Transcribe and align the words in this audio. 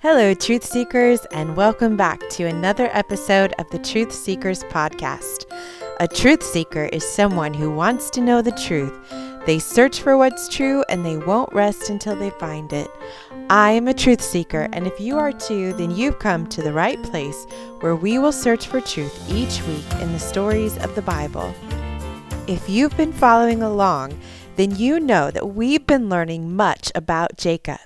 Hello, 0.00 0.32
Truth 0.32 0.62
Seekers, 0.62 1.26
and 1.32 1.56
welcome 1.56 1.96
back 1.96 2.20
to 2.30 2.44
another 2.44 2.88
episode 2.92 3.52
of 3.58 3.68
the 3.70 3.80
Truth 3.80 4.12
Seekers 4.12 4.62
podcast. 4.62 5.44
A 5.98 6.06
truth 6.06 6.44
seeker 6.44 6.84
is 6.92 7.02
someone 7.02 7.52
who 7.52 7.68
wants 7.68 8.08
to 8.10 8.20
know 8.20 8.40
the 8.40 8.52
truth. 8.52 8.96
They 9.44 9.58
search 9.58 10.00
for 10.00 10.16
what's 10.16 10.48
true 10.48 10.84
and 10.88 11.04
they 11.04 11.16
won't 11.16 11.52
rest 11.52 11.90
until 11.90 12.14
they 12.14 12.30
find 12.30 12.72
it. 12.72 12.88
I 13.50 13.72
am 13.72 13.88
a 13.88 13.92
truth 13.92 14.22
seeker, 14.22 14.68
and 14.72 14.86
if 14.86 15.00
you 15.00 15.18
are 15.18 15.32
too, 15.32 15.72
then 15.72 15.90
you've 15.90 16.20
come 16.20 16.46
to 16.46 16.62
the 16.62 16.72
right 16.72 17.02
place 17.02 17.44
where 17.80 17.96
we 17.96 18.20
will 18.20 18.30
search 18.30 18.68
for 18.68 18.80
truth 18.80 19.28
each 19.28 19.60
week 19.66 20.00
in 20.00 20.12
the 20.12 20.20
stories 20.20 20.78
of 20.78 20.94
the 20.94 21.02
Bible. 21.02 21.52
If 22.46 22.68
you've 22.68 22.96
been 22.96 23.12
following 23.12 23.62
along, 23.62 24.16
then 24.54 24.76
you 24.76 25.00
know 25.00 25.32
that 25.32 25.56
we've 25.56 25.88
been 25.88 26.08
learning 26.08 26.54
much 26.54 26.92
about 26.94 27.36
Jacob. 27.36 27.80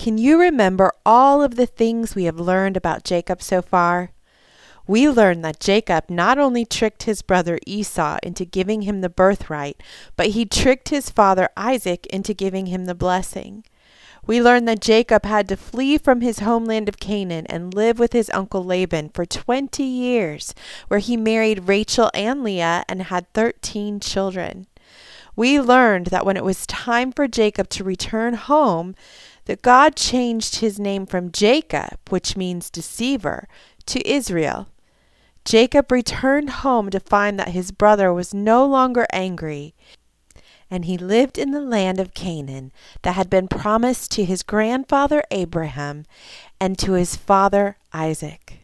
Can 0.00 0.16
you 0.16 0.40
remember 0.40 0.92
all 1.04 1.42
of 1.42 1.56
the 1.56 1.66
things 1.66 2.14
we 2.14 2.24
have 2.24 2.40
learned 2.40 2.74
about 2.74 3.04
Jacob 3.04 3.42
so 3.42 3.60
far? 3.60 4.12
We 4.86 5.10
learned 5.10 5.44
that 5.44 5.60
Jacob 5.60 6.04
not 6.08 6.38
only 6.38 6.64
tricked 6.64 7.02
his 7.02 7.20
brother 7.20 7.58
Esau 7.66 8.16
into 8.22 8.46
giving 8.46 8.80
him 8.80 9.02
the 9.02 9.10
birthright, 9.10 9.82
but 10.16 10.28
he 10.28 10.46
tricked 10.46 10.88
his 10.88 11.10
father 11.10 11.50
Isaac 11.54 12.06
into 12.06 12.32
giving 12.32 12.64
him 12.64 12.86
the 12.86 12.94
blessing. 12.94 13.62
We 14.26 14.40
learned 14.40 14.66
that 14.68 14.80
Jacob 14.80 15.26
had 15.26 15.46
to 15.48 15.56
flee 15.58 15.98
from 15.98 16.22
his 16.22 16.38
homeland 16.38 16.88
of 16.88 16.98
Canaan 16.98 17.44
and 17.48 17.74
live 17.74 17.98
with 17.98 18.14
his 18.14 18.30
uncle 18.32 18.64
Laban 18.64 19.10
for 19.10 19.26
20 19.26 19.82
years, 19.82 20.54
where 20.88 21.00
he 21.00 21.18
married 21.18 21.68
Rachel 21.68 22.10
and 22.14 22.42
Leah 22.42 22.86
and 22.88 23.02
had 23.02 23.30
13 23.34 24.00
children. 24.00 24.66
We 25.40 25.58
learned 25.58 26.08
that 26.08 26.26
when 26.26 26.36
it 26.36 26.44
was 26.44 26.66
time 26.66 27.12
for 27.12 27.26
Jacob 27.26 27.70
to 27.70 27.82
return 27.82 28.34
home, 28.34 28.94
that 29.46 29.62
God 29.62 29.96
changed 29.96 30.56
his 30.56 30.78
name 30.78 31.06
from 31.06 31.32
Jacob, 31.32 31.98
which 32.10 32.36
means 32.36 32.68
deceiver, 32.68 33.48
to 33.86 34.06
Israel. 34.06 34.68
Jacob 35.46 35.90
returned 35.90 36.50
home 36.50 36.90
to 36.90 37.00
find 37.00 37.38
that 37.38 37.56
his 37.56 37.72
brother 37.72 38.12
was 38.12 38.34
no 38.34 38.66
longer 38.66 39.06
angry, 39.14 39.74
and 40.70 40.84
he 40.84 40.98
lived 40.98 41.38
in 41.38 41.52
the 41.52 41.62
land 41.62 41.98
of 41.98 42.12
Canaan 42.12 42.70
that 43.00 43.14
had 43.14 43.30
been 43.30 43.48
promised 43.48 44.10
to 44.10 44.26
his 44.26 44.42
grandfather 44.42 45.22
Abraham 45.30 46.04
and 46.60 46.78
to 46.78 46.92
his 46.92 47.16
father 47.16 47.78
Isaac. 47.94 48.59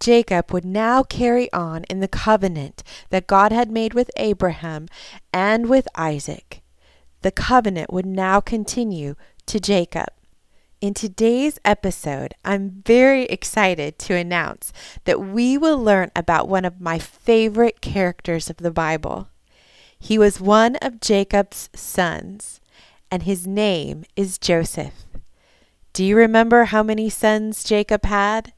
Jacob 0.00 0.52
would 0.52 0.64
now 0.64 1.02
carry 1.02 1.52
on 1.52 1.84
in 1.84 2.00
the 2.00 2.08
covenant 2.08 2.82
that 3.10 3.26
God 3.26 3.52
had 3.52 3.70
made 3.70 3.94
with 3.94 4.10
Abraham 4.16 4.86
and 5.32 5.68
with 5.68 5.88
Isaac. 5.94 6.62
The 7.22 7.30
covenant 7.30 7.92
would 7.92 8.06
now 8.06 8.40
continue 8.40 9.14
to 9.46 9.60
Jacob. 9.60 10.08
In 10.80 10.92
today's 10.92 11.58
episode, 11.64 12.34
I'm 12.44 12.82
very 12.84 13.22
excited 13.24 13.98
to 14.00 14.14
announce 14.14 14.70
that 15.04 15.20
we 15.20 15.56
will 15.56 15.78
learn 15.78 16.10
about 16.14 16.48
one 16.48 16.66
of 16.66 16.80
my 16.80 16.98
favorite 16.98 17.80
characters 17.80 18.50
of 18.50 18.58
the 18.58 18.70
Bible. 18.70 19.28
He 19.98 20.18
was 20.18 20.42
one 20.42 20.76
of 20.82 21.00
Jacob's 21.00 21.70
sons, 21.74 22.60
and 23.10 23.22
his 23.22 23.46
name 23.46 24.04
is 24.16 24.36
Joseph. 24.36 25.06
Do 25.94 26.04
you 26.04 26.16
remember 26.16 26.64
how 26.64 26.82
many 26.82 27.08
sons 27.08 27.64
Jacob 27.64 28.04
had? 28.04 28.52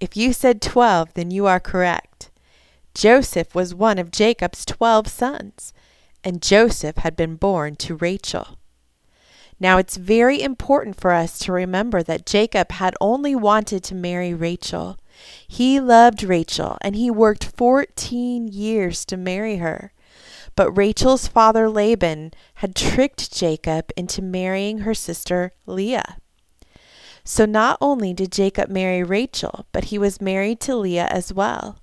If 0.00 0.16
you 0.16 0.32
said 0.32 0.62
12, 0.62 1.14
then 1.14 1.30
you 1.30 1.46
are 1.46 1.58
correct. 1.58 2.30
Joseph 2.94 3.54
was 3.54 3.74
one 3.74 3.98
of 3.98 4.10
Jacob's 4.10 4.64
12 4.64 5.08
sons, 5.08 5.72
and 6.22 6.42
Joseph 6.42 6.98
had 6.98 7.16
been 7.16 7.36
born 7.36 7.74
to 7.76 7.96
Rachel. 7.96 8.58
Now, 9.60 9.78
it's 9.78 9.96
very 9.96 10.40
important 10.40 11.00
for 11.00 11.10
us 11.10 11.38
to 11.40 11.52
remember 11.52 12.02
that 12.04 12.26
Jacob 12.26 12.70
had 12.72 12.94
only 13.00 13.34
wanted 13.34 13.82
to 13.84 13.94
marry 13.94 14.32
Rachel. 14.32 14.98
He 15.48 15.80
loved 15.80 16.22
Rachel, 16.22 16.78
and 16.80 16.94
he 16.94 17.10
worked 17.10 17.52
14 17.56 18.46
years 18.46 19.04
to 19.06 19.16
marry 19.16 19.56
her. 19.56 19.92
But 20.54 20.70
Rachel's 20.72 21.26
father 21.26 21.68
Laban 21.68 22.32
had 22.54 22.76
tricked 22.76 23.32
Jacob 23.32 23.90
into 23.96 24.22
marrying 24.22 24.78
her 24.78 24.94
sister 24.94 25.52
Leah. 25.66 26.18
So 27.30 27.44
not 27.44 27.76
only 27.82 28.14
did 28.14 28.32
Jacob 28.32 28.70
marry 28.70 29.02
Rachel, 29.02 29.66
but 29.70 29.92
he 29.92 29.98
was 29.98 30.18
married 30.18 30.60
to 30.60 30.74
Leah 30.74 31.08
as 31.10 31.30
well. 31.30 31.76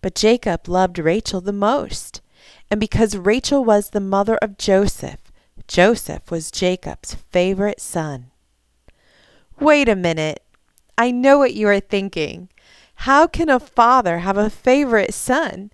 But 0.00 0.16
Jacob 0.16 0.66
loved 0.66 0.98
Rachel 0.98 1.40
the 1.40 1.52
most. 1.52 2.20
And 2.68 2.80
because 2.80 3.16
Rachel 3.16 3.64
was 3.64 3.90
the 3.90 4.00
mother 4.00 4.36
of 4.42 4.58
Joseph, 4.58 5.30
Joseph 5.68 6.32
was 6.32 6.50
Jacob's 6.50 7.14
favorite 7.30 7.80
son. 7.80 8.32
Wait 9.60 9.88
a 9.88 9.94
minute. 9.94 10.42
I 10.98 11.12
know 11.12 11.38
what 11.38 11.54
you 11.54 11.68
are 11.68 11.78
thinking. 11.78 12.48
How 13.06 13.28
can 13.28 13.48
a 13.48 13.60
father 13.60 14.18
have 14.18 14.36
a 14.36 14.50
favorite 14.50 15.14
son? 15.14 15.70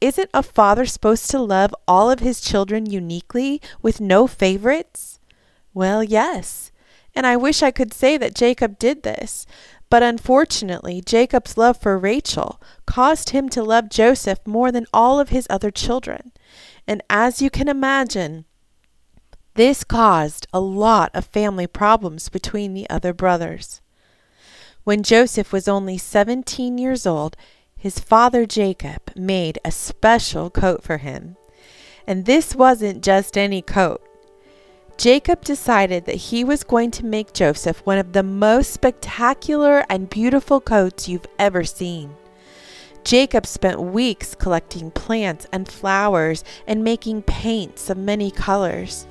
Isn't 0.00 0.30
a 0.32 0.42
father 0.42 0.86
supposed 0.86 1.30
to 1.30 1.40
love 1.40 1.74
all 1.86 2.10
of 2.10 2.20
his 2.20 2.40
children 2.40 2.90
uniquely 2.90 3.60
with 3.82 4.00
no 4.00 4.26
favorites? 4.26 5.20
Well, 5.74 6.02
yes. 6.02 6.69
And 7.14 7.26
I 7.26 7.36
wish 7.36 7.62
I 7.62 7.70
could 7.70 7.92
say 7.92 8.16
that 8.16 8.34
Jacob 8.34 8.78
did 8.78 9.02
this. 9.02 9.46
But 9.90 10.02
unfortunately, 10.04 11.02
Jacob's 11.04 11.58
love 11.58 11.76
for 11.76 11.98
Rachel 11.98 12.60
caused 12.86 13.30
him 13.30 13.48
to 13.50 13.62
love 13.62 13.88
Joseph 13.88 14.38
more 14.46 14.70
than 14.70 14.86
all 14.92 15.18
of 15.18 15.30
his 15.30 15.48
other 15.50 15.72
children. 15.72 16.32
And 16.86 17.02
as 17.10 17.42
you 17.42 17.50
can 17.50 17.68
imagine, 17.68 18.44
this 19.54 19.82
caused 19.82 20.46
a 20.52 20.60
lot 20.60 21.10
of 21.12 21.26
family 21.26 21.66
problems 21.66 22.28
between 22.28 22.72
the 22.72 22.88
other 22.88 23.12
brothers. 23.12 23.80
When 24.84 25.02
Joseph 25.02 25.52
was 25.52 25.68
only 25.68 25.98
17 25.98 26.78
years 26.78 27.04
old, 27.04 27.36
his 27.76 27.98
father 27.98 28.46
Jacob 28.46 29.10
made 29.16 29.58
a 29.64 29.72
special 29.72 30.50
coat 30.50 30.82
for 30.82 30.98
him. 30.98 31.36
And 32.06 32.26
this 32.26 32.54
wasn't 32.54 33.02
just 33.02 33.36
any 33.36 33.60
coat. 33.60 34.02
Jacob 35.00 35.42
decided 35.42 36.04
that 36.04 36.14
he 36.14 36.44
was 36.44 36.62
going 36.62 36.90
to 36.90 37.06
make 37.06 37.32
Joseph 37.32 37.80
one 37.86 37.96
of 37.96 38.12
the 38.12 38.22
most 38.22 38.70
spectacular 38.70 39.82
and 39.88 40.10
beautiful 40.10 40.60
coats 40.60 41.08
you've 41.08 41.24
ever 41.38 41.64
seen. 41.64 42.14
Jacob 43.02 43.46
spent 43.46 43.80
weeks 43.80 44.34
collecting 44.34 44.90
plants 44.90 45.46
and 45.52 45.66
flowers 45.66 46.44
and 46.66 46.84
making 46.84 47.22
paints 47.22 47.88
of 47.88 47.96
many 47.96 48.30
colors. 48.30 49.06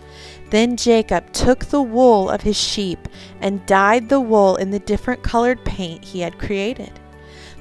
Then 0.51 0.77
Jacob 0.77 1.33
took 1.33 1.65
the 1.65 1.81
wool 1.81 2.29
of 2.29 2.41
his 2.41 2.55
sheep 2.55 3.07
and 3.41 3.65
dyed 3.65 4.09
the 4.09 4.21
wool 4.21 4.57
in 4.57 4.69
the 4.69 4.77
different 4.77 5.23
colored 5.23 5.65
paint 5.65 6.05
he 6.05 6.19
had 6.19 6.37
created. 6.37 6.91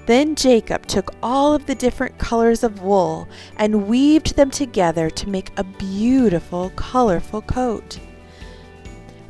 Then 0.04 0.34
Jacob 0.34 0.84
took 0.84 1.14
all 1.22 1.54
of 1.54 1.64
the 1.64 1.74
different 1.74 2.18
colors 2.18 2.62
of 2.62 2.82
wool 2.82 3.26
and 3.56 3.88
weaved 3.88 4.36
them 4.36 4.50
together 4.50 5.08
to 5.08 5.30
make 5.30 5.50
a 5.56 5.64
beautiful, 5.64 6.68
colorful 6.76 7.40
coat. 7.40 7.98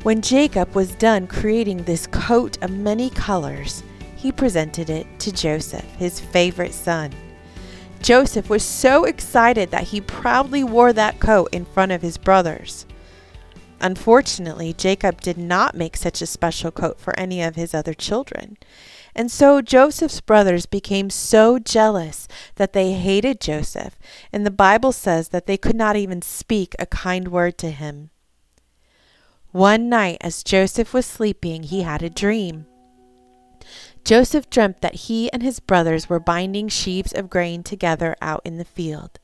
When 0.03 0.21
Jacob 0.21 0.75
was 0.75 0.95
done 0.95 1.27
creating 1.27 1.83
this 1.83 2.07
coat 2.07 2.57
of 2.63 2.71
many 2.71 3.09
colors, 3.09 3.83
he 4.15 4.31
presented 4.31 4.89
it 4.89 5.05
to 5.19 5.31
Joseph, 5.33 5.83
his 5.97 6.21
favorite 6.21 6.73
son. 6.73 7.11
Joseph 8.01 8.49
was 8.49 8.63
so 8.63 9.03
excited 9.03 9.71
that 9.71 9.89
he 9.89 9.99
proudly 9.99 10.63
wore 10.63 10.93
that 10.93 11.19
coat 11.19 11.49
in 11.51 11.65
front 11.65 11.91
of 11.91 12.01
his 12.01 12.17
brothers. 12.17 12.85
Unfortunately, 13.81 14.71
Jacob 14.71 15.19
did 15.19 15.37
not 15.37 15.75
make 15.75 15.97
such 15.97 16.21
a 16.21 16.25
special 16.25 16.71
coat 16.71 16.97
for 16.97 17.17
any 17.19 17.41
of 17.41 17.57
his 17.57 17.73
other 17.73 17.93
children. 17.93 18.57
And 19.13 19.29
so 19.29 19.61
Joseph's 19.61 20.21
brothers 20.21 20.65
became 20.65 21.09
so 21.09 21.59
jealous 21.59 22.25
that 22.55 22.71
they 22.71 22.93
hated 22.93 23.41
Joseph, 23.41 23.99
and 24.31 24.45
the 24.45 24.51
Bible 24.51 24.93
says 24.93 25.29
that 25.29 25.45
they 25.45 25.57
could 25.57 25.75
not 25.75 25.97
even 25.97 26.21
speak 26.21 26.73
a 26.79 26.85
kind 26.85 27.27
word 27.27 27.57
to 27.57 27.71
him. 27.71 28.11
One 29.51 29.89
night, 29.89 30.17
as 30.21 30.43
Joseph 30.43 30.93
was 30.93 31.07
sleeping, 31.07 31.63
he 31.63 31.81
had 31.81 32.03
a 32.03 32.09
dream. 32.09 32.67
Joseph 34.05 34.49
dreamt 34.49 34.81
that 34.81 34.95
he 34.95 35.31
and 35.33 35.41
his 35.41 35.59
brothers 35.59 36.07
were 36.07 36.19
binding 36.19 36.67
sheaves 36.67 37.11
of 37.11 37.29
grain 37.29 37.63
together 37.63 38.15
out 38.21 38.41
in 38.45 38.57
the 38.57 38.65
field. 38.65 39.19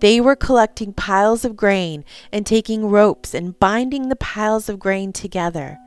They 0.00 0.20
were 0.20 0.36
collecting 0.36 0.92
piles 0.92 1.44
of 1.44 1.56
grain 1.56 2.04
and 2.32 2.44
taking 2.44 2.88
ropes 2.90 3.32
and 3.32 3.58
binding 3.58 4.08
the 4.08 4.16
piles 4.16 4.68
of 4.68 4.78
grain 4.78 5.12
together, 5.12 5.78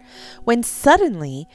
when 0.44 0.64
suddenly 0.64 1.48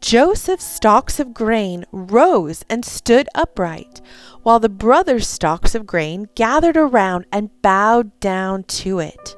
Joseph's 0.00 0.64
stalks 0.64 1.18
of 1.18 1.32
grain 1.32 1.84
rose 1.90 2.64
and 2.68 2.84
stood 2.84 3.28
upright, 3.34 4.00
while 4.42 4.58
the 4.58 4.68
brothers' 4.68 5.28
stalks 5.28 5.74
of 5.74 5.86
grain 5.86 6.28
gathered 6.34 6.76
around 6.76 7.26
and 7.32 7.50
bowed 7.62 8.18
down 8.20 8.64
to 8.64 8.98
it. 8.98 9.36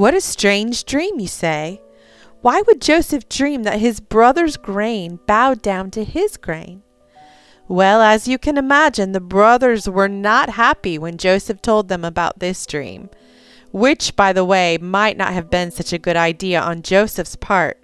What 0.00 0.14
a 0.14 0.22
strange 0.22 0.86
dream, 0.86 1.20
you 1.20 1.26
say. 1.26 1.82
Why 2.40 2.62
would 2.62 2.80
Joseph 2.80 3.28
dream 3.28 3.64
that 3.64 3.80
his 3.80 4.00
brother's 4.00 4.56
grain 4.56 5.18
bowed 5.26 5.60
down 5.60 5.90
to 5.90 6.04
his 6.04 6.38
grain? 6.38 6.82
Well, 7.68 8.00
as 8.00 8.26
you 8.26 8.38
can 8.38 8.56
imagine, 8.56 9.12
the 9.12 9.20
brothers 9.20 9.90
were 9.90 10.08
not 10.08 10.48
happy 10.48 10.96
when 10.96 11.18
Joseph 11.18 11.60
told 11.60 11.88
them 11.88 12.02
about 12.02 12.38
this 12.38 12.64
dream, 12.64 13.10
which, 13.72 14.16
by 14.16 14.32
the 14.32 14.42
way, 14.42 14.78
might 14.78 15.18
not 15.18 15.34
have 15.34 15.50
been 15.50 15.70
such 15.70 15.92
a 15.92 15.98
good 15.98 16.16
idea 16.16 16.58
on 16.62 16.80
Joseph's 16.80 17.36
part, 17.36 17.78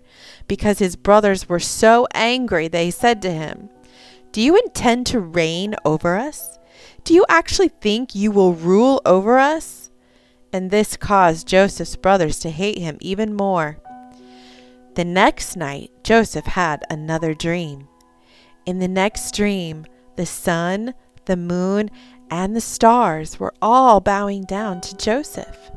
because 0.48 0.78
his 0.78 0.96
brothers 0.96 1.50
were 1.50 1.60
so 1.60 2.08
angry, 2.14 2.66
they 2.66 2.90
said 2.90 3.20
to 3.20 3.30
him, 3.30 3.68
Do 4.32 4.40
you 4.40 4.56
intend 4.56 5.04
to 5.08 5.20
reign 5.20 5.74
over 5.84 6.16
us? 6.16 6.58
Do 7.04 7.12
you 7.12 7.26
actually 7.28 7.68
think 7.68 8.14
you 8.14 8.30
will 8.30 8.54
rule 8.54 9.02
over 9.04 9.38
us? 9.38 9.85
And 10.52 10.70
this 10.70 10.96
caused 10.96 11.46
Joseph's 11.46 11.96
brothers 11.96 12.38
to 12.40 12.50
hate 12.50 12.78
him 12.78 12.98
even 13.00 13.34
more. 13.34 13.78
The 14.94 15.04
next 15.04 15.56
night, 15.56 15.90
Joseph 16.02 16.46
had 16.46 16.84
another 16.88 17.34
dream. 17.34 17.88
In 18.64 18.78
the 18.78 18.88
next 18.88 19.34
dream, 19.34 19.86
the 20.16 20.26
sun, 20.26 20.94
the 21.26 21.36
moon, 21.36 21.90
and 22.30 22.56
the 22.56 22.60
stars 22.60 23.38
were 23.38 23.54
all 23.60 24.00
bowing 24.00 24.44
down 24.44 24.80
to 24.80 24.96
Joseph. 24.96 25.70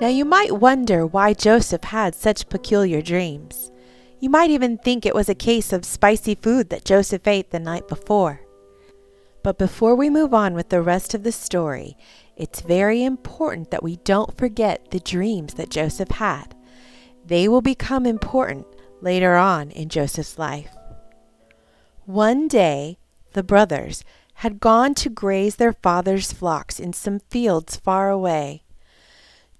Now 0.00 0.08
you 0.08 0.24
might 0.24 0.56
wonder 0.56 1.06
why 1.06 1.34
Joseph 1.34 1.84
had 1.84 2.14
such 2.14 2.48
peculiar 2.48 3.02
dreams. 3.02 3.70
You 4.18 4.30
might 4.30 4.50
even 4.50 4.78
think 4.78 5.04
it 5.04 5.14
was 5.14 5.28
a 5.28 5.34
case 5.34 5.72
of 5.72 5.84
spicy 5.84 6.34
food 6.34 6.70
that 6.70 6.84
Joseph 6.84 7.26
ate 7.26 7.50
the 7.50 7.58
night 7.58 7.88
before. 7.88 8.42
But 9.42 9.58
before 9.58 9.94
we 9.94 10.10
move 10.10 10.34
on 10.34 10.54
with 10.54 10.68
the 10.68 10.82
rest 10.82 11.14
of 11.14 11.22
the 11.22 11.32
story, 11.32 11.96
it's 12.40 12.62
very 12.62 13.04
important 13.04 13.70
that 13.70 13.82
we 13.82 13.96
don't 13.96 14.38
forget 14.38 14.90
the 14.92 14.98
dreams 14.98 15.54
that 15.54 15.68
Joseph 15.68 16.12
had. 16.12 16.56
They 17.22 17.46
will 17.48 17.60
become 17.60 18.06
important 18.06 18.66
later 19.02 19.36
on 19.36 19.70
in 19.72 19.90
Joseph's 19.90 20.38
life. 20.38 20.74
One 22.06 22.48
day, 22.48 22.96
the 23.34 23.42
brothers 23.42 24.04
had 24.36 24.58
gone 24.58 24.94
to 24.94 25.10
graze 25.10 25.56
their 25.56 25.74
father's 25.74 26.32
flocks 26.32 26.80
in 26.80 26.94
some 26.94 27.20
fields 27.28 27.76
far 27.76 28.08
away. 28.08 28.62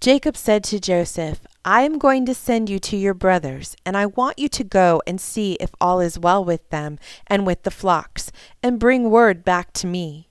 Jacob 0.01 0.35
said 0.35 0.65
to 0.65 0.81
Joseph, 0.81 1.41
I 1.63 1.83
am 1.83 1.99
going 1.99 2.25
to 2.25 2.35
send 2.35 2.71
you 2.71 2.79
to 2.79 2.97
your 2.97 3.13
brothers, 3.13 3.77
and 3.85 3.95
I 3.95 4.07
want 4.07 4.39
you 4.39 4.49
to 4.49 4.65
go 4.65 5.03
and 5.07 5.21
see 5.21 5.59
if 5.61 5.71
all 5.83 6.01
is 6.01 6.19
well 6.19 6.43
with 6.43 6.71
them 6.71 6.99
and 7.27 7.47
with 7.47 7.65
the 7.65 7.71
flocks, 7.71 8.33
and 8.63 8.81
bring 8.81 9.11
word 9.11 9.45
back 9.45 9.75
to 9.75 9.87
me. 9.87 10.30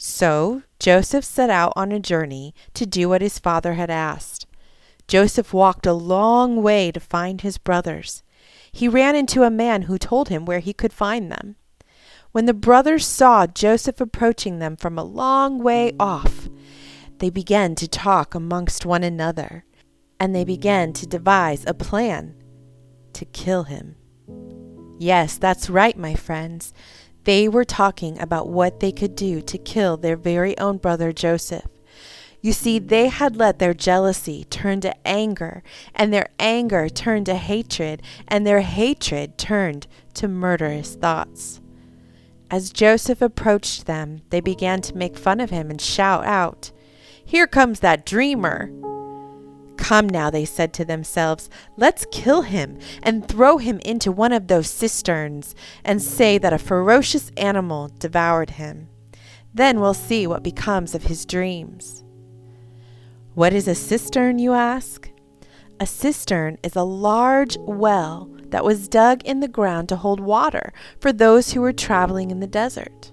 So 0.00 0.62
Joseph 0.78 1.24
set 1.24 1.50
out 1.50 1.72
on 1.74 1.90
a 1.90 1.98
journey 1.98 2.54
to 2.74 2.86
do 2.86 3.08
what 3.08 3.20
his 3.20 3.40
father 3.40 3.74
had 3.74 3.90
asked. 3.90 4.46
Joseph 5.08 5.52
walked 5.52 5.86
a 5.86 5.92
long 5.92 6.62
way 6.62 6.92
to 6.92 7.00
find 7.00 7.40
his 7.40 7.58
brothers. 7.58 8.22
He 8.70 8.86
ran 8.86 9.16
into 9.16 9.42
a 9.42 9.50
man 9.50 9.82
who 9.82 9.98
told 9.98 10.28
him 10.28 10.44
where 10.44 10.60
he 10.60 10.72
could 10.72 10.92
find 10.92 11.32
them. 11.32 11.56
When 12.30 12.46
the 12.46 12.54
brothers 12.54 13.04
saw 13.06 13.48
Joseph 13.48 14.00
approaching 14.00 14.60
them 14.60 14.76
from 14.76 14.96
a 14.98 15.04
long 15.04 15.58
way 15.58 15.92
off, 15.98 16.48
they 17.18 17.30
began 17.30 17.74
to 17.74 17.88
talk 17.88 18.36
amongst 18.36 18.86
one 18.86 19.02
another, 19.02 19.64
and 20.20 20.32
they 20.32 20.44
began 20.44 20.92
to 20.92 21.06
devise 21.08 21.64
a 21.66 21.74
plan 21.74 22.36
to 23.14 23.24
kill 23.24 23.64
him. 23.64 23.96
Yes, 25.00 25.38
that's 25.38 25.70
right, 25.70 25.96
my 25.96 26.14
friends. 26.14 26.72
They 27.28 27.46
were 27.46 27.66
talking 27.66 28.18
about 28.18 28.48
what 28.48 28.80
they 28.80 28.90
could 28.90 29.14
do 29.14 29.42
to 29.42 29.58
kill 29.58 29.98
their 29.98 30.16
very 30.16 30.56
own 30.56 30.78
brother 30.78 31.12
Joseph. 31.12 31.66
You 32.40 32.54
see, 32.54 32.78
they 32.78 33.08
had 33.08 33.36
let 33.36 33.58
their 33.58 33.74
jealousy 33.74 34.44
turn 34.44 34.80
to 34.80 34.96
anger, 35.06 35.62
and 35.94 36.10
their 36.10 36.30
anger 36.38 36.88
turned 36.88 37.26
to 37.26 37.34
hatred, 37.34 38.00
and 38.28 38.46
their 38.46 38.62
hatred 38.62 39.36
turned 39.36 39.86
to 40.14 40.26
murderous 40.26 40.94
thoughts. 40.94 41.60
As 42.50 42.70
Joseph 42.70 43.20
approached 43.20 43.84
them, 43.84 44.22
they 44.30 44.40
began 44.40 44.80
to 44.80 44.96
make 44.96 45.18
fun 45.18 45.38
of 45.38 45.50
him 45.50 45.68
and 45.68 45.82
shout 45.82 46.24
out, 46.24 46.72
here 47.22 47.46
comes 47.46 47.80
that 47.80 48.06
dreamer. 48.06 48.70
Come 49.78 50.08
now, 50.08 50.28
they 50.28 50.44
said 50.44 50.74
to 50.74 50.84
themselves, 50.84 51.48
let's 51.76 52.06
kill 52.10 52.42
him 52.42 52.78
and 53.02 53.26
throw 53.26 53.56
him 53.56 53.78
into 53.78 54.12
one 54.12 54.32
of 54.32 54.48
those 54.48 54.68
cisterns 54.68 55.54
and 55.84 56.02
say 56.02 56.36
that 56.36 56.52
a 56.52 56.58
ferocious 56.58 57.30
animal 57.38 57.88
devoured 57.98 58.50
him. 58.50 58.88
Then 59.54 59.80
we'll 59.80 59.94
see 59.94 60.26
what 60.26 60.42
becomes 60.42 60.94
of 60.94 61.04
his 61.04 61.24
dreams. 61.24 62.04
What 63.34 63.54
is 63.54 63.66
a 63.66 63.74
cistern, 63.74 64.38
you 64.38 64.52
ask? 64.52 65.10
A 65.80 65.86
cistern 65.86 66.58
is 66.62 66.74
a 66.74 66.82
large 66.82 67.56
well 67.58 68.28
that 68.48 68.64
was 68.64 68.88
dug 68.88 69.22
in 69.24 69.40
the 69.40 69.48
ground 69.48 69.88
to 69.88 69.96
hold 69.96 70.18
water 70.18 70.72
for 71.00 71.12
those 71.12 71.52
who 71.52 71.60
were 71.60 71.72
traveling 71.72 72.30
in 72.30 72.40
the 72.40 72.46
desert. 72.46 73.12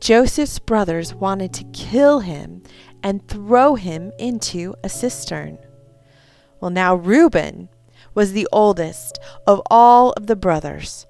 Joseph's 0.00 0.58
brothers 0.58 1.14
wanted 1.14 1.52
to 1.52 1.64
kill 1.64 2.20
him 2.20 2.62
and 3.02 3.26
throw 3.26 3.74
him 3.74 4.12
into 4.18 4.74
a 4.84 4.88
cistern. 4.88 5.58
Well, 6.60 6.70
now 6.70 6.94
Reuben 6.94 7.68
was 8.14 8.32
the 8.32 8.48
oldest 8.52 9.18
of 9.46 9.62
all 9.70 10.12
of 10.12 10.26
the 10.26 10.36
brothers. 10.36 11.06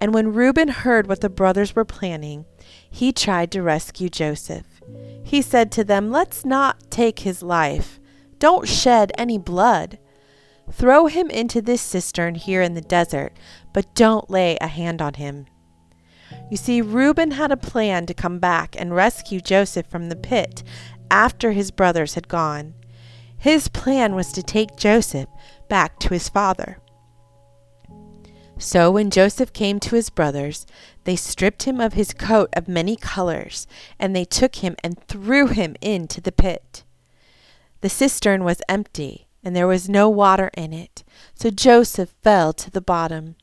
And 0.00 0.12
when 0.12 0.32
Reuben 0.32 0.68
heard 0.68 1.06
what 1.06 1.20
the 1.20 1.30
brothers 1.30 1.74
were 1.74 1.84
planning, 1.84 2.44
he 2.90 3.12
tried 3.12 3.50
to 3.52 3.62
rescue 3.62 4.08
Joseph. 4.08 4.66
He 5.22 5.40
said 5.40 5.72
to 5.72 5.84
them, 5.84 6.10
Let's 6.10 6.44
not 6.44 6.90
take 6.90 7.20
his 7.20 7.42
life. 7.42 7.98
Don't 8.38 8.68
shed 8.68 9.12
any 9.16 9.38
blood. 9.38 9.98
Throw 10.70 11.06
him 11.06 11.30
into 11.30 11.60
this 11.60 11.82
cistern 11.82 12.34
here 12.34 12.62
in 12.62 12.74
the 12.74 12.80
desert, 12.80 13.32
but 13.72 13.94
don't 13.94 14.30
lay 14.30 14.56
a 14.60 14.66
hand 14.66 15.00
on 15.02 15.14
him. 15.14 15.46
You 16.50 16.56
see, 16.56 16.80
Reuben 16.80 17.32
had 17.32 17.52
a 17.52 17.56
plan 17.56 18.06
to 18.06 18.14
come 18.14 18.38
back 18.38 18.76
and 18.78 18.94
rescue 18.94 19.40
Joseph 19.40 19.86
from 19.86 20.08
the 20.08 20.16
pit 20.16 20.62
after 21.10 21.52
his 21.52 21.70
brothers 21.70 22.14
had 22.14 22.28
gone. 22.28 22.74
His 23.36 23.68
plan 23.68 24.14
was 24.14 24.32
to 24.32 24.42
take 24.42 24.76
Joseph 24.76 25.28
back 25.68 25.98
to 26.00 26.08
his 26.10 26.28
father. 26.28 26.78
So 28.58 28.90
when 28.90 29.10
Joseph 29.10 29.52
came 29.52 29.80
to 29.80 29.96
his 29.96 30.10
brothers, 30.10 30.66
they 31.04 31.16
stripped 31.16 31.64
him 31.64 31.80
of 31.80 31.94
his 31.94 32.14
coat 32.14 32.50
of 32.54 32.68
many 32.68 32.96
colors, 32.96 33.66
and 33.98 34.14
they 34.14 34.24
took 34.24 34.56
him 34.56 34.76
and 34.82 35.02
threw 35.06 35.48
him 35.48 35.76
into 35.80 36.20
the 36.20 36.32
pit. 36.32 36.84
The 37.80 37.88
cistern 37.88 38.44
was 38.44 38.62
empty, 38.68 39.28
and 39.42 39.54
there 39.54 39.66
was 39.66 39.88
no 39.88 40.08
water 40.08 40.50
in 40.56 40.72
it, 40.72 41.04
so 41.34 41.50
Joseph 41.50 42.14
fell 42.22 42.52
to 42.54 42.70
the 42.70 42.80
bottom. 42.80 43.36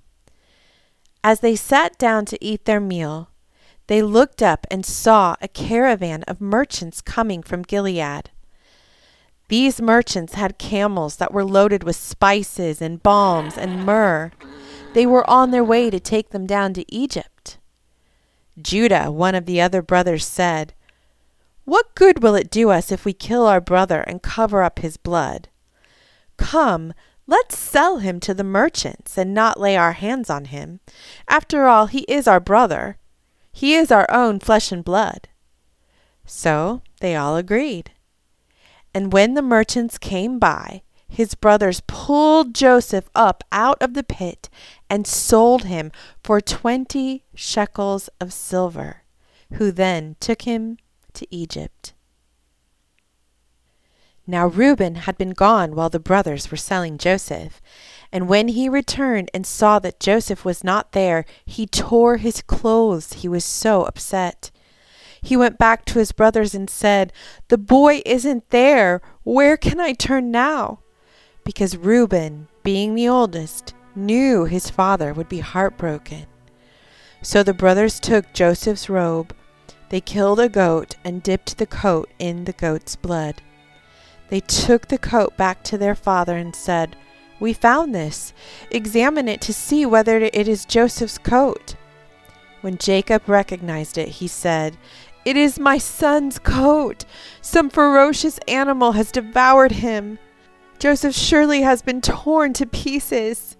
As 1.23 1.41
they 1.41 1.55
sat 1.55 1.97
down 1.99 2.25
to 2.25 2.43
eat 2.43 2.65
their 2.65 2.79
meal, 2.79 3.29
they 3.91 4.01
looked 4.01 4.41
up 4.41 4.65
and 4.71 4.85
saw 4.85 5.35
a 5.41 5.49
caravan 5.49 6.23
of 6.23 6.39
merchants 6.39 7.01
coming 7.01 7.43
from 7.43 7.61
Gilead. 7.61 8.29
These 9.49 9.81
merchants 9.81 10.35
had 10.35 10.57
camels 10.57 11.17
that 11.17 11.33
were 11.33 11.43
loaded 11.43 11.83
with 11.83 11.97
spices 11.97 12.81
and 12.81 13.03
balms 13.03 13.57
and 13.57 13.85
myrrh. 13.85 14.31
They 14.93 15.05
were 15.05 15.29
on 15.29 15.51
their 15.51 15.65
way 15.65 15.89
to 15.89 15.99
take 15.99 16.29
them 16.29 16.47
down 16.47 16.73
to 16.75 16.85
Egypt. 16.87 17.57
Judah, 18.61 19.11
one 19.11 19.35
of 19.35 19.45
the 19.45 19.59
other 19.59 19.81
brothers, 19.81 20.25
said, 20.25 20.73
What 21.65 21.93
good 21.93 22.23
will 22.23 22.35
it 22.35 22.49
do 22.49 22.69
us 22.69 22.93
if 22.93 23.03
we 23.03 23.11
kill 23.11 23.45
our 23.45 23.59
brother 23.59 24.05
and 24.07 24.23
cover 24.23 24.63
up 24.63 24.79
his 24.79 24.95
blood? 24.95 25.49
Come, 26.37 26.93
let's 27.27 27.57
sell 27.57 27.97
him 27.97 28.21
to 28.21 28.33
the 28.33 28.45
merchants 28.45 29.17
and 29.17 29.33
not 29.33 29.59
lay 29.59 29.75
our 29.75 29.91
hands 29.91 30.29
on 30.29 30.45
him. 30.45 30.79
After 31.27 31.67
all, 31.67 31.87
he 31.87 32.03
is 32.03 32.25
our 32.25 32.39
brother. 32.39 32.97
He 33.51 33.75
is 33.75 33.91
our 33.91 34.09
own 34.09 34.39
flesh 34.39 34.71
and 34.71 34.83
blood. 34.83 35.27
So 36.25 36.81
they 36.99 37.15
all 37.15 37.35
agreed. 37.35 37.91
And 38.93 39.13
when 39.13 39.33
the 39.33 39.41
merchants 39.41 39.97
came 39.97 40.39
by, 40.39 40.83
his 41.07 41.35
brothers 41.35 41.81
pulled 41.87 42.55
Joseph 42.55 43.09
up 43.13 43.43
out 43.51 43.81
of 43.81 43.93
the 43.93 44.03
pit 44.03 44.49
and 44.89 45.05
sold 45.05 45.65
him 45.65 45.91
for 46.23 46.39
twenty 46.39 47.25
shekels 47.35 48.09
of 48.21 48.31
silver, 48.31 49.03
who 49.53 49.71
then 49.71 50.15
took 50.21 50.43
him 50.43 50.77
to 51.13 51.27
Egypt. 51.29 51.93
Now 54.25 54.47
Reuben 54.47 54.95
had 54.95 55.17
been 55.17 55.31
gone 55.31 55.75
while 55.75 55.89
the 55.89 55.99
brothers 55.99 56.49
were 56.49 56.57
selling 56.57 56.97
Joseph, 56.97 57.61
and 58.11 58.27
when 58.27 58.49
he 58.49 58.67
returned 58.67 59.31
and 59.33 59.45
saw 59.45 59.79
that 59.79 59.99
Joseph 59.99 60.43
was 60.43 60.63
not 60.63 60.91
there, 60.91 61.25
he 61.45 61.65
tore 61.65 62.17
his 62.17 62.41
clothes. 62.41 63.13
He 63.13 63.27
was 63.27 63.45
so 63.45 63.83
upset. 63.83 64.51
He 65.21 65.37
went 65.37 65.57
back 65.57 65.85
to 65.85 65.99
his 65.99 66.11
brothers 66.11 66.53
and 66.53 66.69
said, 66.69 67.13
The 67.47 67.57
boy 67.57 68.01
isn't 68.05 68.49
there. 68.49 69.01
Where 69.23 69.55
can 69.55 69.79
I 69.79 69.93
turn 69.93 70.31
now? 70.31 70.79
Because 71.45 71.77
Reuben, 71.77 72.47
being 72.63 72.95
the 72.95 73.07
oldest, 73.07 73.73
knew 73.95 74.45
his 74.45 74.69
father 74.69 75.13
would 75.13 75.29
be 75.29 75.39
heartbroken. 75.39 76.25
So 77.21 77.43
the 77.43 77.53
brothers 77.53 77.99
took 77.99 78.33
Joseph's 78.33 78.89
robe. 78.89 79.33
They 79.89 80.01
killed 80.01 80.39
a 80.39 80.49
goat 80.49 80.95
and 81.03 81.23
dipped 81.23 81.57
the 81.57 81.67
coat 81.67 82.09
in 82.17 82.45
the 82.45 82.53
goat's 82.53 82.95
blood. 82.95 83.41
They 84.29 84.39
took 84.39 84.87
the 84.87 84.97
coat 84.97 85.37
back 85.37 85.63
to 85.65 85.77
their 85.77 85.95
father 85.95 86.35
and 86.35 86.55
said, 86.55 86.95
we 87.41 87.51
found 87.51 87.93
this. 87.93 88.33
Examine 88.69 89.27
it 89.27 89.41
to 89.41 89.53
see 89.53 89.85
whether 89.85 90.17
it 90.17 90.47
is 90.47 90.63
Joseph's 90.63 91.17
coat. 91.17 91.75
When 92.61 92.77
Jacob 92.77 93.27
recognized 93.27 93.97
it, 93.97 94.09
he 94.09 94.27
said, 94.27 94.77
It 95.25 95.35
is 95.35 95.59
my 95.59 95.79
son's 95.79 96.37
coat. 96.37 97.03
Some 97.41 97.71
ferocious 97.71 98.37
animal 98.47 98.91
has 98.91 99.11
devoured 99.11 99.71
him. 99.73 100.19
Joseph 100.77 101.15
surely 101.15 101.63
has 101.63 101.81
been 101.81 101.99
torn 101.99 102.53
to 102.53 102.67
pieces. 102.67 103.57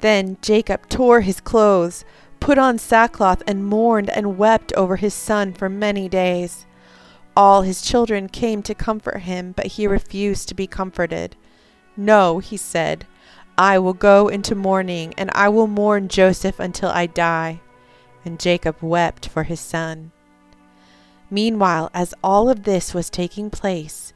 Then 0.00 0.36
Jacob 0.42 0.88
tore 0.88 1.20
his 1.20 1.40
clothes, 1.40 2.04
put 2.40 2.58
on 2.58 2.76
sackcloth, 2.76 3.42
and 3.46 3.64
mourned 3.64 4.10
and 4.10 4.36
wept 4.36 4.72
over 4.72 4.96
his 4.96 5.14
son 5.14 5.52
for 5.52 5.68
many 5.68 6.08
days. 6.08 6.66
All 7.36 7.62
his 7.62 7.82
children 7.82 8.28
came 8.28 8.62
to 8.64 8.74
comfort 8.74 9.20
him, 9.20 9.52
but 9.52 9.66
he 9.66 9.86
refused 9.86 10.48
to 10.48 10.54
be 10.54 10.66
comforted. 10.66 11.36
No, 11.96 12.38
he 12.38 12.56
said, 12.56 13.06
I 13.58 13.78
will 13.78 13.94
go 13.94 14.28
into 14.28 14.54
mourning, 14.54 15.14
and 15.16 15.30
I 15.34 15.48
will 15.48 15.66
mourn 15.66 16.08
Joseph 16.08 16.60
until 16.60 16.90
I 16.90 17.06
die. 17.06 17.60
And 18.24 18.38
Jacob 18.38 18.76
wept 18.82 19.28
for 19.28 19.44
his 19.44 19.60
son. 19.60 20.12
Meanwhile, 21.30 21.90
as 21.94 22.14
all 22.22 22.50
of 22.50 22.64
this 22.64 22.92
was 22.92 23.08
taking 23.08 23.50
place, 23.50 24.12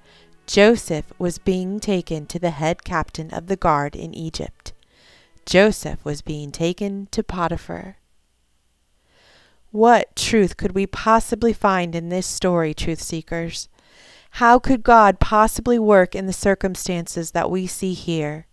Joseph 0.46 1.12
was 1.18 1.38
being 1.38 1.80
taken 1.80 2.26
to 2.26 2.38
the 2.38 2.50
head 2.50 2.84
captain 2.84 3.32
of 3.32 3.46
the 3.46 3.56
guard 3.56 3.94
in 3.94 4.14
Egypt. 4.14 4.72
Joseph 5.46 6.04
was 6.04 6.22
being 6.22 6.52
taken 6.52 7.08
to 7.12 7.22
Potiphar. 7.22 7.96
What 9.70 10.16
truth 10.16 10.56
could 10.56 10.72
we 10.72 10.86
possibly 10.86 11.52
find 11.52 11.94
in 11.94 12.08
this 12.08 12.26
story, 12.26 12.74
truth 12.74 13.00
seekers? 13.00 13.68
How 14.34 14.58
could 14.58 14.82
God 14.82 15.20
possibly 15.20 15.78
work 15.78 16.14
in 16.14 16.26
the 16.26 16.32
circumstances 16.32 17.32
that 17.32 17.50
we 17.50 17.66
see 17.66 17.92
here? 17.92 18.46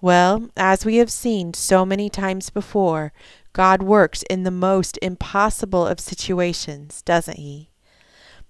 Well, 0.00 0.50
as 0.56 0.84
we 0.84 0.96
have 0.96 1.10
seen 1.10 1.54
so 1.54 1.84
many 1.84 2.08
times 2.08 2.50
before, 2.50 3.12
God 3.52 3.82
works 3.82 4.22
in 4.30 4.44
the 4.44 4.50
most 4.50 4.98
impossible 5.02 5.86
of 5.86 6.00
situations, 6.00 7.02
doesn't 7.02 7.38
he? 7.38 7.70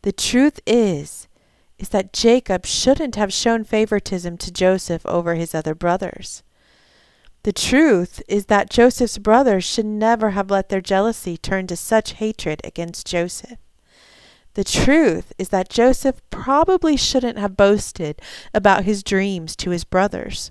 The 0.02 0.12
truth 0.12 0.60
is 0.66 1.28
is 1.78 1.88
that 1.88 2.12
Jacob 2.12 2.66
shouldn't 2.66 3.16
have 3.16 3.32
shown 3.32 3.64
favoritism 3.64 4.36
to 4.36 4.52
Joseph 4.52 5.04
over 5.06 5.34
his 5.34 5.54
other 5.54 5.74
brothers. 5.74 6.42
The 7.42 7.54
truth 7.54 8.22
is 8.28 8.46
that 8.46 8.68
Joseph's 8.68 9.16
brothers 9.16 9.64
should 9.64 9.86
never 9.86 10.30
have 10.30 10.50
let 10.50 10.68
their 10.68 10.82
jealousy 10.82 11.38
turn 11.38 11.66
to 11.68 11.76
such 11.76 12.12
hatred 12.14 12.60
against 12.64 13.06
Joseph. 13.06 13.58
The 14.54 14.64
truth 14.64 15.32
is 15.38 15.50
that 15.50 15.68
Joseph 15.68 16.20
probably 16.30 16.96
shouldn't 16.96 17.38
have 17.38 17.56
boasted 17.56 18.20
about 18.52 18.84
his 18.84 19.02
dreams 19.02 19.54
to 19.56 19.70
his 19.70 19.84
brothers. 19.84 20.50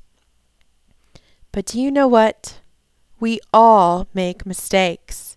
But 1.52 1.66
do 1.66 1.82
you 1.82 1.92
know 1.92 2.08
what? 2.08 2.62
We 3.20 3.40
all 3.54 4.08
make 4.14 4.46
mistakes. 4.46 5.36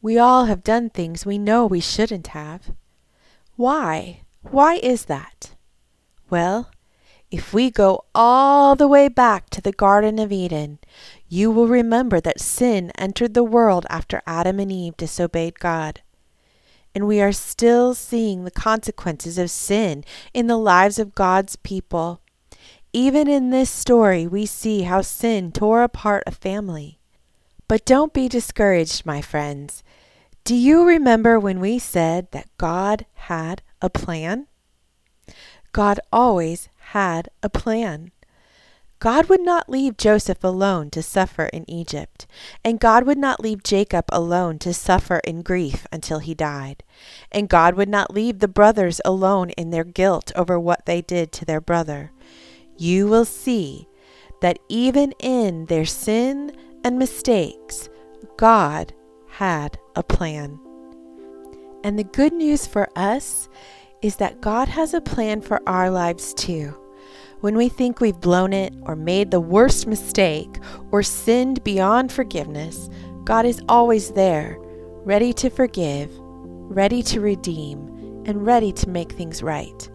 We 0.00 0.18
all 0.18 0.46
have 0.46 0.64
done 0.64 0.88
things 0.88 1.26
we 1.26 1.36
know 1.36 1.66
we 1.66 1.80
shouldn't 1.80 2.28
have. 2.28 2.72
Why? 3.56 4.22
Why 4.42 4.76
is 4.76 5.04
that? 5.04 5.54
Well, 6.30 6.70
if 7.30 7.52
we 7.52 7.70
go 7.70 8.04
all 8.14 8.74
the 8.74 8.88
way 8.88 9.08
back 9.08 9.50
to 9.50 9.60
the 9.60 9.72
Garden 9.72 10.18
of 10.18 10.32
Eden, 10.32 10.78
you 11.28 11.50
will 11.50 11.68
remember 11.68 12.20
that 12.20 12.40
sin 12.40 12.90
entered 12.96 13.34
the 13.34 13.44
world 13.44 13.86
after 13.90 14.22
Adam 14.26 14.58
and 14.58 14.72
Eve 14.72 14.96
disobeyed 14.96 15.60
God. 15.60 16.00
And 16.94 17.06
we 17.06 17.20
are 17.20 17.32
still 17.32 17.94
seeing 17.94 18.44
the 18.44 18.50
consequences 18.50 19.38
of 19.38 19.50
sin 19.50 20.04
in 20.34 20.46
the 20.46 20.56
lives 20.56 20.98
of 20.98 21.14
God's 21.14 21.56
people. 21.56 22.20
Even 22.92 23.28
in 23.28 23.50
this 23.50 23.70
story, 23.70 24.26
we 24.26 24.46
see 24.46 24.82
how 24.82 25.00
sin 25.00 25.52
tore 25.52 25.82
apart 25.82 26.24
a 26.26 26.32
family. 26.32 26.98
But 27.68 27.84
don't 27.84 28.12
be 28.12 28.28
discouraged, 28.28 29.06
my 29.06 29.22
friends. 29.22 29.84
Do 30.42 30.56
you 30.56 30.84
remember 30.84 31.38
when 31.38 31.60
we 31.60 31.78
said 31.78 32.32
that 32.32 32.48
God 32.58 33.06
had 33.14 33.62
a 33.80 33.88
plan? 33.88 34.48
God 35.72 36.00
always 36.12 36.68
had 36.78 37.28
a 37.42 37.48
plan. 37.48 38.10
God 39.00 39.28
would 39.28 39.40
not 39.40 39.68
leave 39.68 39.96
Joseph 39.96 40.44
alone 40.44 40.90
to 40.90 41.02
suffer 41.02 41.46
in 41.46 41.68
Egypt, 41.68 42.26
and 42.64 42.78
God 42.78 43.04
would 43.04 43.18
not 43.18 43.40
leave 43.40 43.64
Jacob 43.64 44.04
alone 44.10 44.58
to 44.60 44.72
suffer 44.72 45.20
in 45.24 45.42
grief 45.42 45.86
until 45.90 46.20
he 46.20 46.34
died, 46.34 46.84
and 47.32 47.48
God 47.48 47.74
would 47.74 47.88
not 47.88 48.14
leave 48.14 48.38
the 48.38 48.46
brothers 48.46 49.00
alone 49.04 49.50
in 49.50 49.70
their 49.70 49.84
guilt 49.84 50.30
over 50.36 50.60
what 50.60 50.86
they 50.86 51.00
did 51.00 51.32
to 51.32 51.44
their 51.44 51.60
brother 51.60 52.12
you 52.80 53.06
will 53.06 53.26
see 53.26 53.86
that 54.40 54.58
even 54.70 55.12
in 55.20 55.66
their 55.66 55.84
sin 55.84 56.50
and 56.82 56.98
mistakes, 56.98 57.90
God 58.38 58.94
had 59.28 59.78
a 59.94 60.02
plan. 60.02 60.58
And 61.84 61.98
the 61.98 62.04
good 62.04 62.32
news 62.32 62.66
for 62.66 62.88
us 62.96 63.50
is 64.00 64.16
that 64.16 64.40
God 64.40 64.68
has 64.68 64.94
a 64.94 65.00
plan 65.02 65.42
for 65.42 65.60
our 65.68 65.90
lives 65.90 66.32
too. 66.32 66.74
When 67.40 67.56
we 67.56 67.70
think 67.70 68.00
we've 68.00 68.20
blown 68.20 68.52
it 68.52 68.74
or 68.82 68.94
made 68.94 69.30
the 69.30 69.40
worst 69.40 69.86
mistake 69.86 70.58
or 70.90 71.02
sinned 71.02 71.64
beyond 71.64 72.12
forgiveness, 72.12 72.90
God 73.24 73.46
is 73.46 73.62
always 73.66 74.10
there, 74.10 74.58
ready 75.04 75.32
to 75.34 75.48
forgive, 75.48 76.10
ready 76.18 77.02
to 77.04 77.20
redeem, 77.20 78.24
and 78.26 78.44
ready 78.44 78.72
to 78.72 78.90
make 78.90 79.12
things 79.12 79.42
right. 79.42 79.90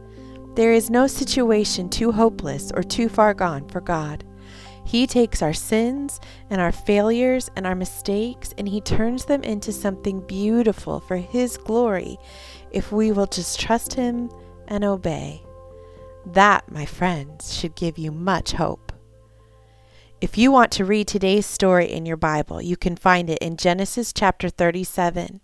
There 0.55 0.73
is 0.73 0.89
no 0.89 1.05
situation 1.05 1.87
too 1.87 2.11
hopeless 2.11 2.71
or 2.71 2.81
too 2.81 3.09
far 3.09 3.35
gone 3.35 3.69
for 3.69 3.81
God. 3.81 4.23
He 4.83 5.05
takes 5.05 5.43
our 5.43 5.53
sins 5.53 6.19
and 6.49 6.59
our 6.59 6.71
failures 6.71 7.51
and 7.55 7.67
our 7.67 7.75
mistakes 7.75 8.55
and 8.57 8.67
He 8.67 8.81
turns 8.81 9.25
them 9.25 9.43
into 9.43 9.71
something 9.71 10.25
beautiful 10.25 10.99
for 10.99 11.17
His 11.17 11.57
glory 11.57 12.17
if 12.71 12.91
we 12.91 13.11
will 13.11 13.27
just 13.27 13.59
trust 13.59 13.93
Him 13.93 14.31
and 14.67 14.83
obey. 14.83 15.44
That, 16.25 16.71
my 16.71 16.85
friends, 16.85 17.53
should 17.55 17.75
give 17.75 17.97
you 17.97 18.11
much 18.11 18.53
hope. 18.53 18.91
If 20.21 20.37
you 20.37 20.51
want 20.51 20.71
to 20.71 20.85
read 20.85 21.07
today's 21.07 21.45
story 21.45 21.91
in 21.91 22.05
your 22.05 22.17
Bible, 22.17 22.61
you 22.61 22.77
can 22.77 22.95
find 22.95 23.29
it 23.29 23.37
in 23.39 23.57
Genesis 23.57 24.11
chapter 24.11 24.49
37. 24.49 25.41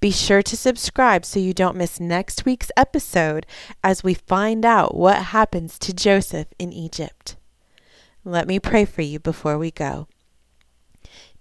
Be 0.00 0.10
sure 0.10 0.42
to 0.42 0.56
subscribe 0.56 1.24
so 1.24 1.40
you 1.40 1.52
don't 1.52 1.76
miss 1.76 1.98
next 1.98 2.44
week's 2.44 2.70
episode 2.76 3.46
as 3.82 4.04
we 4.04 4.14
find 4.14 4.64
out 4.64 4.94
what 4.94 5.16
happens 5.16 5.78
to 5.80 5.92
Joseph 5.92 6.46
in 6.58 6.72
Egypt. 6.72 7.36
Let 8.24 8.46
me 8.46 8.60
pray 8.60 8.84
for 8.84 9.02
you 9.02 9.18
before 9.18 9.58
we 9.58 9.70
go. 9.70 10.06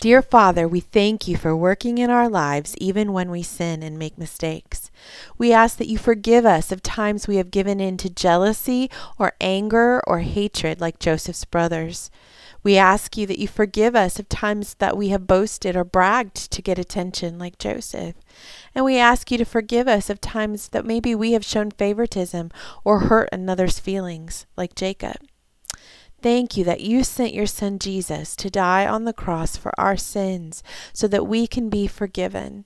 Dear 0.02 0.24
Father, 0.24 0.68
we 0.68 0.80
thank 0.80 1.28
you 1.28 1.38
for 1.38 1.56
working 1.56 2.00
in 2.00 2.10
our 2.10 2.28
lives 2.28 2.74
even 2.80 3.14
when 3.14 3.30
we 3.30 3.44
sin 3.44 3.84
and 3.84 4.00
make 4.00 4.18
mistakes. 4.18 4.90
We 5.38 5.54
ask 5.54 5.78
that 5.78 5.88
you 5.88 6.00
forgive 6.00 6.44
us 6.44 6.72
of 6.72 6.82
times 6.82 7.28
we 7.28 7.36
have 7.36 7.52
given 7.52 7.80
in 7.80 7.98
to 7.98 8.10
jealousy 8.10 8.90
or 9.20 9.34
anger 9.40 10.02
or 10.08 10.22
hatred 10.22 10.82
like 10.82 10.98
Joseph's 10.98 11.46
brothers. 11.46 12.10
We 12.64 12.78
ask 12.78 13.16
you 13.16 13.28
that 13.28 13.38
you 13.38 13.48
forgive 13.48 13.96
us 13.96 14.18
of 14.18 14.28
times 14.28 14.74
that 14.80 14.98
we 14.98 15.10
have 15.10 15.28
boasted 15.28 15.76
or 15.76 15.84
bragged 15.84 16.50
to 16.52 16.64
get 16.64 16.80
attention, 16.80 17.38
like 17.38 17.60
Joseph. 17.60 18.16
And 18.74 18.84
we 18.84 18.98
ask 18.98 19.30
you 19.30 19.38
to 19.38 19.46
forgive 19.46 19.88
us 19.88 20.10
of 20.10 20.20
times 20.20 20.70
that 20.70 20.84
maybe 20.84 21.14
we 21.14 21.34
have 21.34 21.46
shown 21.46 21.70
favoritism 21.70 22.50
or 22.84 23.02
hurt 23.02 23.30
another's 23.32 23.78
feelings, 23.78 24.48
like 24.58 24.74
Jacob. 24.74 25.18
Thank 26.22 26.56
you 26.56 26.64
that 26.66 26.82
you 26.82 27.04
sent 27.04 27.34
your 27.34 27.48
son 27.48 27.80
Jesus 27.80 28.36
to 28.36 28.50
die 28.50 28.86
on 28.86 29.06
the 29.06 29.14
cross 29.14 29.58
for 29.58 29.72
our 29.80 29.98
sins 29.98 30.62
so 30.94 31.08
that 31.08 31.26
we 31.26 31.48
can 31.48 31.70
be 31.70 31.88
forgiven. 31.88 32.66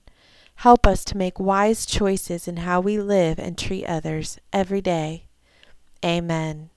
Help 0.56 0.86
us 0.86 1.04
to 1.06 1.16
make 1.16 1.40
wise 1.40 1.86
choices 1.86 2.46
in 2.46 2.58
how 2.58 2.80
we 2.80 2.98
live 2.98 3.38
and 3.38 3.56
treat 3.56 3.86
others 3.86 4.38
every 4.52 4.80
day. 4.80 5.24
Amen. 6.04 6.70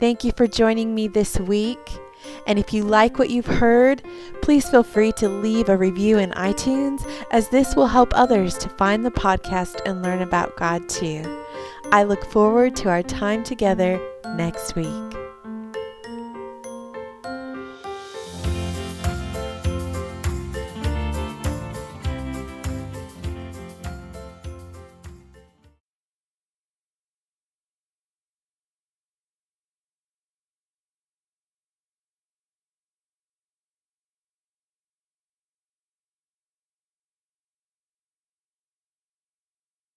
Thank 0.00 0.24
you 0.24 0.32
for 0.36 0.46
joining 0.46 0.94
me 0.94 1.08
this 1.08 1.38
week. 1.38 1.78
And 2.46 2.58
if 2.58 2.72
you 2.72 2.84
like 2.84 3.18
what 3.18 3.30
you've 3.30 3.46
heard, 3.46 4.02
please 4.42 4.68
feel 4.68 4.82
free 4.82 5.12
to 5.12 5.28
leave 5.28 5.68
a 5.68 5.76
review 5.76 6.18
in 6.18 6.30
iTunes, 6.32 7.08
as 7.30 7.48
this 7.48 7.76
will 7.76 7.86
help 7.86 8.12
others 8.14 8.58
to 8.58 8.68
find 8.70 9.04
the 9.04 9.10
podcast 9.10 9.80
and 9.86 10.02
learn 10.02 10.22
about 10.22 10.56
God 10.56 10.88
too. 10.88 11.22
I 11.92 12.02
look 12.02 12.24
forward 12.24 12.76
to 12.76 12.88
our 12.88 13.02
time 13.02 13.44
together 13.44 14.00
next 14.36 14.74
week. 14.74 15.17